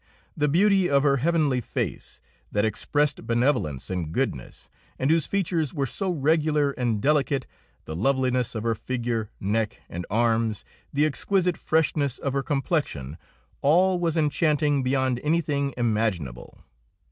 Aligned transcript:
The 0.35 0.49
beauty 0.49 0.89
of 0.89 1.03
her 1.03 1.17
heavenly 1.17 1.61
face, 1.61 2.21
that 2.51 2.65
expressed 2.65 3.27
benevolence 3.27 3.91
and 3.91 4.11
goodness, 4.11 4.67
and 4.97 5.11
whose 5.11 5.27
features 5.27 5.75
were 5.75 5.85
so 5.85 6.09
regular 6.09 6.71
and 6.71 6.99
delicate, 6.99 7.45
the 7.85 7.95
loveliness 7.95 8.55
of 8.55 8.63
her 8.63 8.73
figure, 8.73 9.29
neck, 9.39 9.79
and 9.89 10.07
arms, 10.09 10.65
the 10.91 11.05
exquisite 11.05 11.55
freshness 11.55 12.17
of 12.17 12.33
her 12.33 12.41
complexion 12.41 13.19
all 13.61 13.99
was 13.99 14.17
enchanting 14.17 14.81
beyond 14.81 15.19
anything 15.23 15.71
imaginable. 15.77 16.63